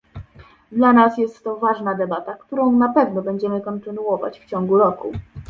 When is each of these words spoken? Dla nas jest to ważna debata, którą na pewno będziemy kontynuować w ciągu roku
Dla 0.71 0.91
nas 0.93 1.17
jest 1.17 1.43
to 1.43 1.55
ważna 1.57 1.95
debata, 1.95 2.33
którą 2.35 2.71
na 2.71 2.89
pewno 2.93 3.21
będziemy 3.21 3.61
kontynuować 3.61 4.39
w 4.39 4.45
ciągu 4.45 4.77
roku 4.77 5.11